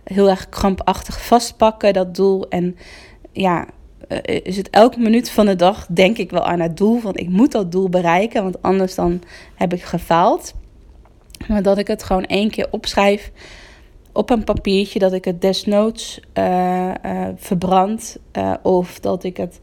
[0.04, 2.50] heel erg krampachtig vastpakken, dat doel.
[2.50, 2.78] En
[3.32, 3.66] ja,
[4.08, 7.02] eh, is het elke minuut van de dag denk ik wel aan het doel.
[7.02, 9.22] Want ik moet dat doel bereiken, want anders dan
[9.56, 10.54] heb ik gefaald.
[11.48, 13.32] Maar dat ik het gewoon één keer opschrijf
[14.14, 18.18] op een papiertje dat ik het desnoods uh, uh, verbrand.
[18.62, 19.60] Of dat ik het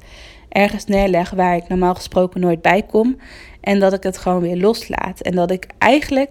[0.53, 3.17] ergens neerleg waar ik normaal gesproken nooit bij kom.
[3.61, 5.21] En dat ik het gewoon weer loslaat.
[5.21, 6.31] En dat ik eigenlijk,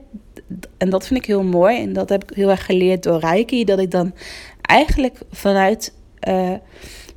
[0.77, 3.63] en dat vind ik heel mooi, en dat heb ik heel erg geleerd door Reiki,
[3.63, 4.13] dat ik dan
[4.61, 5.93] eigenlijk vanuit,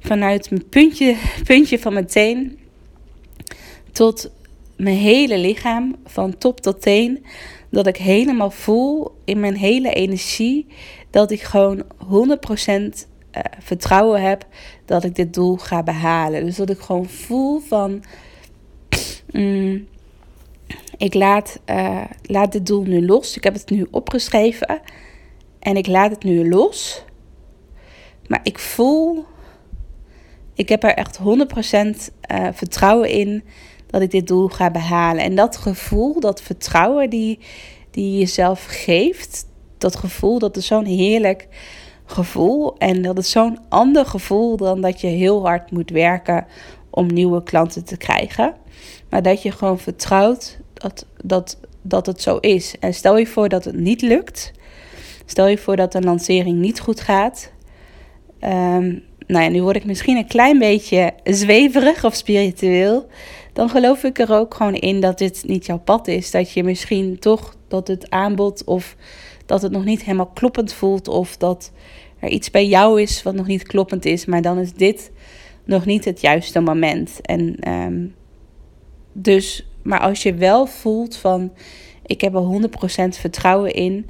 [0.00, 2.58] vanuit mijn puntje, puntje van mijn teen
[3.92, 4.30] tot
[4.76, 7.24] mijn hele lichaam, van top tot teen
[7.70, 10.66] dat ik helemaal voel in mijn hele energie
[11.10, 14.46] dat ik gewoon 100% eh, vertrouwen heb
[14.84, 16.44] dat ik dit doel ga behalen.
[16.44, 18.04] Dus dat ik gewoon voel van
[19.32, 19.86] mm,
[20.96, 23.36] ik laat, uh, laat dit doel nu los.
[23.36, 24.80] Ik heb het nu opgeschreven
[25.58, 27.04] en ik laat het nu los.
[28.26, 29.24] Maar ik voel,
[30.54, 33.44] ik heb er echt 100% uh, eh, vertrouwen in
[33.86, 35.24] dat ik dit doel ga behalen.
[35.24, 37.38] En dat gevoel, dat vertrouwen die,
[37.90, 39.46] die je jezelf geeft,
[39.78, 41.48] dat gevoel, dat is zo'n heerlijk
[42.04, 42.76] gevoel.
[42.78, 46.46] En dat is zo'n ander gevoel dan dat je heel hard moet werken
[46.90, 48.54] om nieuwe klanten te krijgen.
[49.10, 52.74] Maar dat je gewoon vertrouwt dat, dat, dat het zo is.
[52.80, 54.52] En stel je voor dat het niet lukt.
[55.26, 57.52] Stel je voor dat een lancering niet goed gaat.
[58.40, 63.06] Um, nou ja, nu word ik misschien een klein beetje zweverig of spiritueel
[63.54, 66.30] dan geloof ik er ook gewoon in dat dit niet jouw pad is.
[66.30, 68.96] Dat je misschien toch dat het aanbod of
[69.46, 71.72] dat het nog niet helemaal kloppend voelt of dat
[72.18, 75.10] er iets bij jou is wat nog niet kloppend is, maar dan is dit
[75.64, 77.20] nog niet het juiste moment.
[77.20, 78.14] En um,
[79.12, 81.52] dus, maar als je wel voelt van
[82.06, 82.68] ik heb er
[83.14, 84.06] 100% vertrouwen in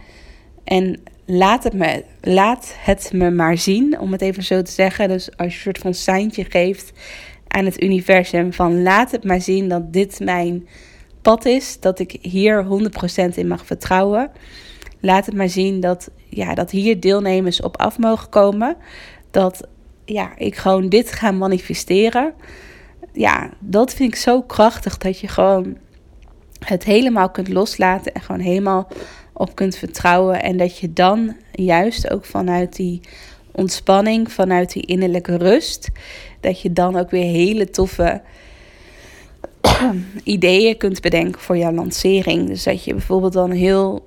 [0.65, 5.09] en laat het, me, laat het me maar zien, om het even zo te zeggen.
[5.09, 6.93] Dus als je een soort van seintje geeft
[7.49, 10.69] aan het universum van laat het maar zien dat dit mijn
[11.23, 12.67] pad is, dat ik hier
[13.33, 14.31] 100% in mag vertrouwen.
[15.05, 18.77] Laat het maar zien dat, ja, dat hier deelnemers op af mogen komen.
[19.31, 19.67] Dat
[20.05, 22.33] ja, ik gewoon dit ga manifesteren.
[23.13, 25.77] Ja, dat vind ik zo krachtig dat je gewoon
[26.59, 28.89] het helemaal kunt loslaten en gewoon helemaal
[29.33, 30.43] op kunt vertrouwen.
[30.43, 33.01] En dat je dan juist ook vanuit die
[33.53, 35.89] ontspanning, vanuit die innerlijke rust,
[36.41, 38.23] dat je dan ook weer hele toffe
[40.25, 42.47] ideeën kunt bedenken voor jouw lancering.
[42.47, 44.05] Dus dat je bijvoorbeeld dan heel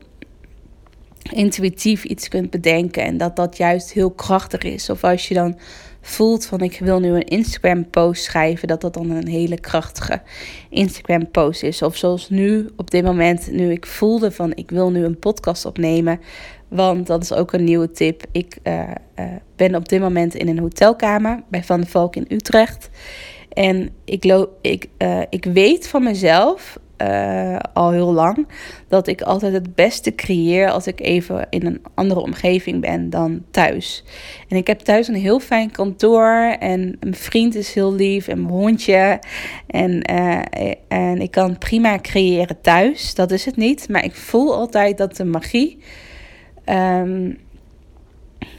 [1.32, 4.90] intuïtief iets kunt bedenken en dat dat juist heel krachtig is.
[4.90, 5.58] Of als je dan
[6.02, 10.22] voelt van ik wil nu een Instagram post schrijven, dat dat dan een hele krachtige
[10.70, 11.82] Instagram post is.
[11.82, 15.66] Of zoals nu op dit moment, nu ik voelde van ik wil nu een podcast
[15.66, 16.20] opnemen,
[16.68, 18.24] want dat is ook een nieuwe tip.
[18.32, 18.82] Ik uh,
[19.20, 22.90] uh, ben op dit moment in een hotelkamer bij Van de Valk in Utrecht.
[23.50, 28.48] En ik, loop, ik, uh, ik weet van mezelf uh, al heel lang.
[28.88, 33.44] Dat ik altijd het beste creëer als ik even in een andere omgeving ben dan
[33.52, 34.04] thuis.
[34.48, 36.56] En ik heb thuis een heel fijn kantoor.
[36.60, 38.28] En mijn vriend is heel lief.
[38.28, 39.20] En mijn hondje.
[39.68, 40.42] En, uh,
[40.88, 43.16] en ik kan prima creëren thuis.
[43.16, 43.90] Dat is het niet.
[43.90, 45.80] Maar ik voel altijd dat de magie.
[46.66, 47.38] Um,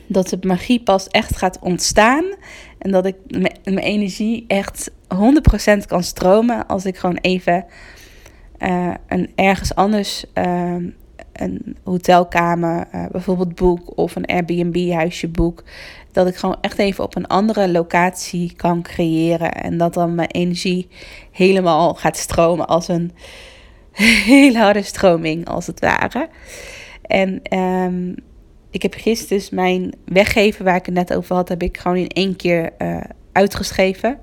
[0.06, 2.24] dat de magie pas echt gaat ontstaan.
[2.78, 3.16] En dat ik
[3.64, 7.64] mijn energie echt 100% kan stromen als ik gewoon even
[8.58, 10.76] uh, een ergens anders uh,
[11.32, 15.64] een hotelkamer uh, bijvoorbeeld boek of een Airbnb-huisje boek.
[16.12, 19.52] Dat ik gewoon echt even op een andere locatie kan creëren.
[19.52, 20.88] En dat dan mijn energie
[21.30, 23.12] helemaal gaat stromen als een
[24.32, 26.28] hele harde stroming, als het ware.
[27.02, 28.14] En um,
[28.70, 31.96] ik heb gisteren dus mijn weggeven, waar ik het net over had, heb ik gewoon
[31.96, 32.72] in één keer
[33.32, 34.18] uitgeschreven.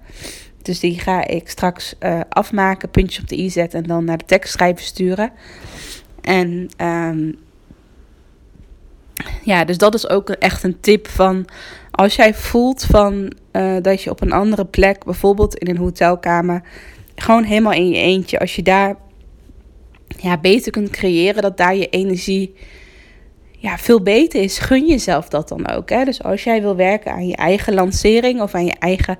[0.65, 4.17] Dus die ga ik straks uh, afmaken, puntjes op de i zetten en dan naar
[4.17, 5.31] de tekstschrijver sturen.
[6.21, 7.35] En um,
[9.43, 11.45] ja, dus dat is ook echt een tip van
[11.91, 16.61] als jij voelt van uh, dat je op een andere plek, bijvoorbeeld in een hotelkamer,
[17.15, 18.95] gewoon helemaal in je eentje, als je daar
[20.07, 22.55] ja, beter kunt creëren, dat daar je energie
[23.51, 25.89] ja, veel beter is, gun jezelf dat dan ook.
[25.89, 26.03] Hè?
[26.03, 29.17] Dus als jij wil werken aan je eigen lancering of aan je eigen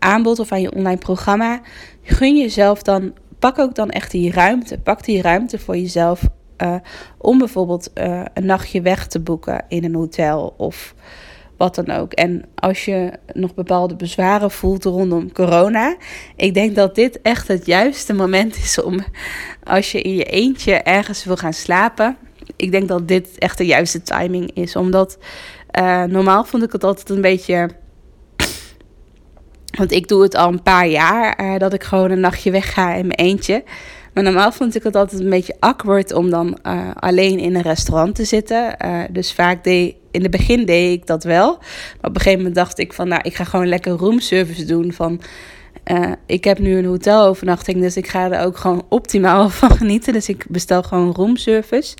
[0.00, 1.60] aanbod of aan je online programma,
[2.02, 4.78] gun jezelf dan, pak ook dan echt die ruimte.
[4.78, 6.22] Pak die ruimte voor jezelf
[6.62, 6.74] uh,
[7.18, 10.94] om bijvoorbeeld uh, een nachtje weg te boeken in een hotel of
[11.56, 12.12] wat dan ook.
[12.12, 15.96] En als je nog bepaalde bezwaren voelt rondom corona,
[16.36, 19.00] ik denk dat dit echt het juiste moment is om
[19.62, 22.16] als je in je eentje ergens wil gaan slapen.
[22.56, 25.18] Ik denk dat dit echt de juiste timing is, omdat
[25.78, 27.70] uh, normaal vond ik het altijd een beetje
[29.78, 32.94] want ik doe het al een paar jaar uh, dat ik gewoon een nachtje wegga
[32.94, 33.64] in mijn eentje.
[34.14, 37.62] Maar normaal vond ik het altijd een beetje awkward om dan uh, alleen in een
[37.62, 38.76] restaurant te zitten.
[38.84, 41.56] Uh, dus vaak deed in het begin deed ik dat wel.
[42.00, 44.92] Maar op een gegeven moment dacht ik van nou, ik ga gewoon lekker roomservice doen.
[44.92, 45.20] Van
[46.26, 50.12] ik heb nu een hotelovernachting, dus ik ga er ook gewoon optimaal van genieten.
[50.12, 51.94] Dus ik bestel gewoon roomservice.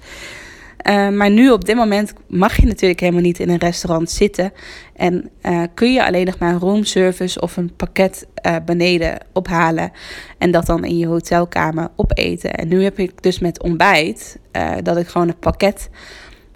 [0.89, 4.53] Uh, maar nu op dit moment mag je natuurlijk helemaal niet in een restaurant zitten.
[4.97, 9.93] En uh, kun je alleen nog maar een roomservice of een pakket uh, beneden ophalen.
[10.39, 12.55] En dat dan in je hotelkamer opeten.
[12.55, 14.39] En nu heb ik dus met ontbijt
[14.83, 15.91] dat ik gewoon een pakket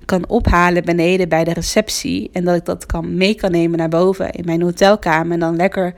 [0.05, 2.31] kan ophalen beneden bij de receptie.
[2.33, 5.33] En dat ik dat kan mee kan nemen naar boven in mijn hotelkamer.
[5.33, 5.95] En dan lekker,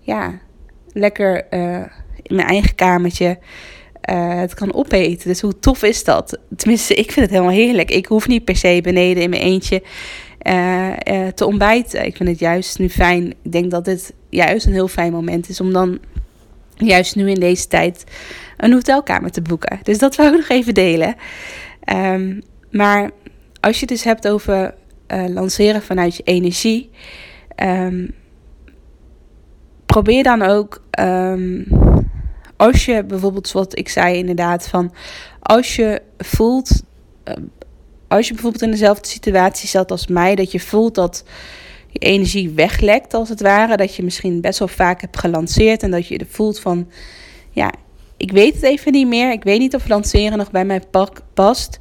[0.00, 0.38] ja,
[0.92, 1.52] lekker
[2.22, 3.38] in mijn eigen kamertje
[4.10, 5.28] uh, het kan opeten.
[5.28, 6.38] Dus hoe tof is dat?
[6.56, 7.90] Tenminste, ik vind het helemaal heerlijk.
[7.90, 9.82] Ik hoef niet per se beneden in mijn eentje
[10.42, 12.04] uh, uh, te ontbijten.
[12.04, 13.34] Ik vind het juist nu fijn.
[13.42, 15.98] Ik denk dat dit juist een heel fijn moment is om dan
[16.76, 18.04] juist nu in deze tijd
[18.56, 19.78] een hotelkamer te boeken.
[19.82, 21.14] Dus dat wou ik nog even delen.
[21.94, 23.10] Um, maar
[23.60, 24.74] als je het dus hebt over
[25.28, 26.90] lanceren vanuit je energie.
[27.62, 28.14] Um,
[29.86, 30.82] probeer dan ook.
[31.00, 31.66] Um,
[32.58, 34.92] als je bijvoorbeeld, wat ik zei inderdaad, van
[35.42, 36.82] als je voelt,
[37.24, 37.42] ehm,
[38.08, 41.24] als je bijvoorbeeld in dezelfde situatie zat als mij, dat je voelt dat
[41.90, 45.90] je energie weglekt als het ware, dat je misschien best wel vaak hebt gelanceerd en
[45.90, 46.88] dat je voelt van,
[47.50, 47.72] ja,
[48.16, 50.82] ik weet het even niet meer, ik weet niet of lanceren nog bij mij
[51.34, 51.76] past.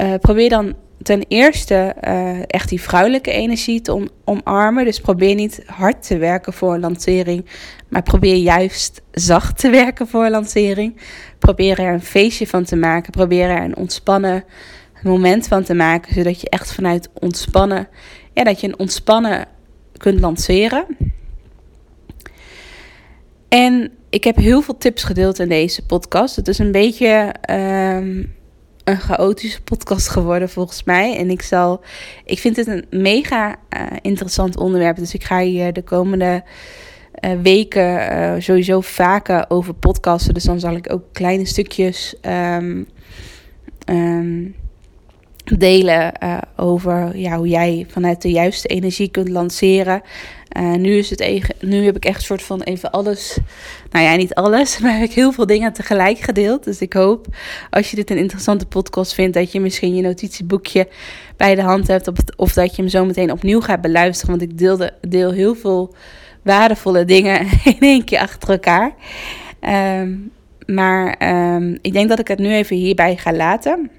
[0.00, 4.84] Uh, probeer dan ten eerste uh, echt die vrouwelijke energie te om, omarmen.
[4.84, 7.44] Dus probeer niet hard te werken voor een lancering,
[7.88, 11.00] maar probeer juist zacht te werken voor een lancering.
[11.38, 13.12] Probeer er een feestje van te maken.
[13.12, 14.44] Probeer er een ontspannen
[15.02, 17.88] moment van te maken, zodat je echt vanuit ontspannen,
[18.32, 19.46] ja, dat je een ontspannen
[19.96, 20.86] kunt lanceren.
[23.48, 26.36] En ik heb heel veel tips gedeeld in deze podcast.
[26.36, 27.34] Het is een beetje.
[27.50, 28.36] Um,
[28.88, 31.16] een chaotische podcast geworden volgens mij.
[31.16, 31.80] En ik zal.
[32.24, 34.96] Ik vind het een mega uh, interessant onderwerp.
[34.96, 36.42] Dus ik ga hier de komende
[37.20, 40.34] uh, weken uh, sowieso vaker over podcasten.
[40.34, 42.14] Dus dan zal ik ook kleine stukjes.
[42.22, 42.86] Um,
[43.86, 44.54] um,
[45.56, 50.02] delen uh, over ja, hoe jij vanuit de juiste energie kunt lanceren.
[50.58, 53.38] Uh, nu, is het even, nu heb ik echt soort van even alles,
[53.90, 56.64] nou ja, niet alles, maar heb ik heel veel dingen tegelijk gedeeld.
[56.64, 57.26] Dus ik hoop,
[57.70, 60.88] als je dit een interessante podcast vindt, dat je misschien je notitieboekje
[61.36, 62.36] bij de hand hebt.
[62.36, 64.38] Of, dat je hem zo meteen opnieuw gaat beluisteren.
[64.38, 65.94] Want ik deelde, deel heel veel
[66.42, 68.94] waardevolle dingen in één keer achter elkaar.
[70.00, 70.32] Um,
[70.66, 71.16] maar
[71.54, 73.90] um, ik denk dat ik het nu even hierbij ga laten.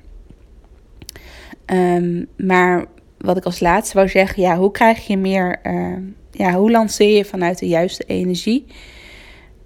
[1.71, 2.85] Um, maar
[3.17, 5.97] wat ik als laatste wou zeggen, ja, hoe krijg je meer, uh,
[6.31, 8.65] ja, hoe lanceer je vanuit de juiste energie?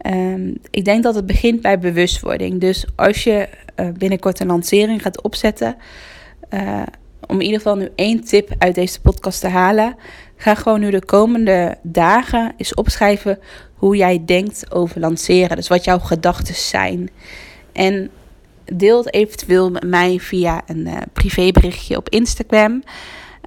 [0.05, 2.59] Um, ik denk dat het begint bij bewustwording.
[2.59, 5.75] Dus als je uh, binnenkort een lancering gaat opzetten,
[6.53, 6.81] uh,
[7.27, 9.95] om in ieder geval nu één tip uit deze podcast te halen,
[10.35, 13.39] ga gewoon nu de komende dagen eens opschrijven
[13.73, 15.55] hoe jij denkt over lanceren.
[15.55, 17.09] Dus wat jouw gedachten zijn.
[17.71, 18.09] En
[18.65, 22.83] deel het eventueel met mij via een uh, privéberichtje op Instagram.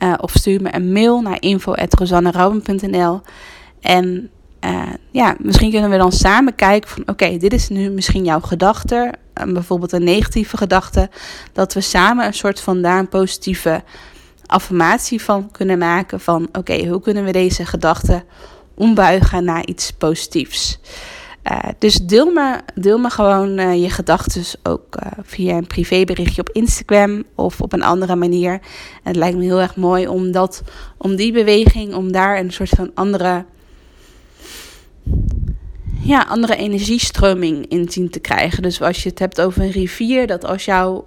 [0.02, 3.20] Uh, of stuur me een mail naar info.rosannerouwen.nl
[3.80, 4.30] En
[4.64, 7.02] uh, ja, misschien kunnen we dan samen kijken van...
[7.06, 9.12] oké, dit is nu misschien jouw gedachte.
[9.32, 11.10] bijvoorbeeld een negatieve gedachte.
[11.52, 13.82] Dat we samen een soort van daar een positieve
[14.46, 16.20] affirmatie van kunnen maken.
[16.20, 18.24] Van oké, hoe kunnen we deze gedachte
[18.74, 20.78] ombuigen naar iets positiefs?
[21.50, 26.40] Uh, dus deel me, deel me gewoon uh, je gedachten ook uh, via een privéberichtje
[26.40, 28.60] op Instagram of op een andere manier.
[29.02, 30.62] Het lijkt me heel erg mooi om, dat,
[30.96, 33.44] om die beweging, om daar een soort van andere,
[36.00, 38.62] ja, andere energiestroming in zien te krijgen.
[38.62, 41.06] Dus als je het hebt over een rivier, dat als jouw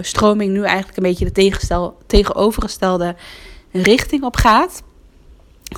[0.00, 3.14] stroming nu eigenlijk een beetje de tegenovergestelde
[3.70, 4.82] richting op gaat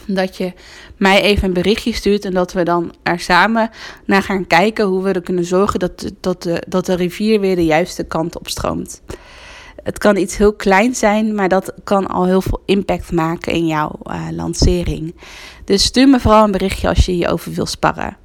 [0.07, 0.53] dat je
[0.97, 3.71] mij even een berichtje stuurt en dat we dan er samen
[4.05, 7.57] naar gaan kijken hoe we er kunnen zorgen dat, dat, de, dat de rivier weer
[7.57, 9.03] de juiste kant op stroomt.
[9.83, 13.67] Het kan iets heel kleins zijn, maar dat kan al heel veel impact maken in
[13.67, 15.15] jouw uh, lancering.
[15.65, 18.17] Dus stuur me vooral een berichtje als je hierover wil sparren.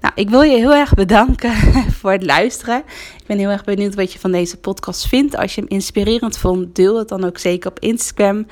[0.00, 1.52] Nou, ik wil je heel erg bedanken
[1.98, 2.82] voor het luisteren.
[3.18, 5.36] Ik ben heel erg benieuwd wat je van deze podcast vindt.
[5.36, 8.46] Als je hem inspirerend vond, deel het dan ook zeker op Instagram.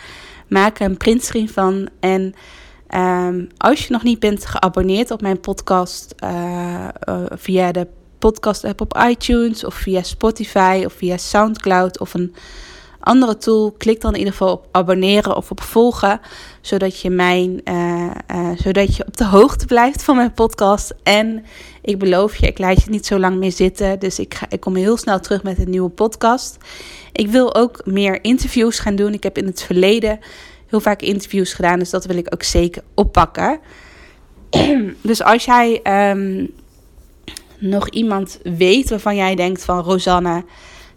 [0.48, 1.88] Maak er een printscreen van.
[2.00, 2.34] En
[2.94, 7.86] um, als je nog niet bent geabonneerd op mijn podcast uh, uh, via de
[8.18, 12.34] podcast app op iTunes of via Spotify of via SoundCloud of een
[13.06, 16.20] andere tool, klik dan in ieder geval op abonneren of op volgen,
[16.60, 20.94] zodat je, mijn, uh, uh, zodat je op de hoogte blijft van mijn podcast.
[21.02, 21.44] En
[21.82, 24.60] ik beloof je, ik laat je niet zo lang meer zitten, dus ik, ga, ik
[24.60, 26.56] kom heel snel terug met een nieuwe podcast.
[27.12, 29.12] Ik wil ook meer interviews gaan doen.
[29.12, 30.18] Ik heb in het verleden
[30.66, 33.58] heel vaak interviews gedaan, dus dat wil ik ook zeker oppakken.
[35.00, 35.80] dus als jij
[36.10, 36.50] um,
[37.58, 40.44] nog iemand weet waarvan jij denkt van Rosanne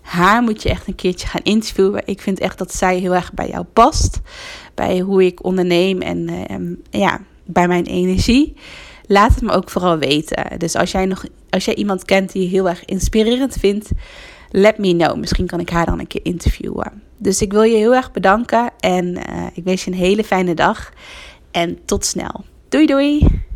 [0.10, 2.02] haar moet je echt een keertje gaan interviewen.
[2.06, 4.20] Ik vind echt dat zij heel erg bij jou past.
[4.76, 8.56] Bij hoe ik onderneem en uh, ja, bij mijn energie.
[9.06, 10.60] Laat het me ook vooral weten.
[10.60, 13.90] Dus als jij, nog, als jij iemand kent die je heel erg inspirerend vindt,
[14.50, 15.18] let me know.
[15.18, 17.02] Misschien kan ik haar dan een keer interviewen.
[17.18, 20.54] Dus ik wil je heel erg bedanken en uh, ik wens je een hele fijne
[20.54, 20.92] dag.
[21.52, 22.44] En tot snel.
[22.70, 23.48] Doei doei!